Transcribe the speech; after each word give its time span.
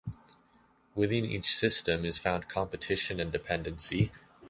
Within 0.95 1.25
each 1.25 1.55
system 1.55 2.05
is 2.05 2.17
found 2.17 2.47
competition 2.49 3.19
and 3.19 3.31
dependency. 3.31 4.11